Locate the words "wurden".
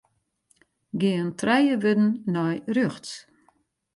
1.83-2.03